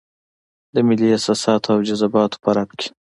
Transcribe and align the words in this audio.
د 0.73 0.75
ملي 0.87 1.07
احساساتو 1.15 1.67
او 1.73 1.79
جذباتو 1.87 2.41
په 2.43 2.49
رپ 2.57 2.69
کې. 2.79 2.89